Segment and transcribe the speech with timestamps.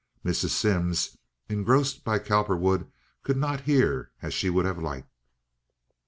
[0.25, 0.49] Mrs.
[0.49, 1.15] Simms,
[1.47, 5.13] engrossed by Cowperwood, could not hear as she would have liked.